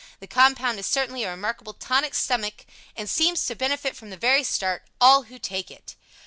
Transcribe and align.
The 0.19 0.25
compound 0.25 0.79
is 0.79 0.87
certainly 0.87 1.23
a 1.25 1.29
remarkable 1.29 1.75
TONIC 1.75 2.15
STOMACHIC 2.15 2.65
and 2.97 3.07
seems 3.07 3.45
to 3.45 3.53
benefit 3.53 3.95
from 3.95 4.09
the 4.09 4.17
very 4.17 4.43
start, 4.43 4.87
all 4.99 5.25
who 5.25 5.37
take 5.37 5.69
it. 5.69 5.95